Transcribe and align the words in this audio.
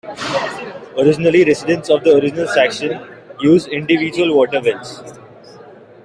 Originally 0.97 1.45
residents 1.45 1.91
of 1.91 2.03
the 2.03 2.15
original 2.17 2.47
section 2.47 3.05
used 3.39 3.67
individual 3.67 4.35
water 4.35 4.59
wells. 4.59 5.03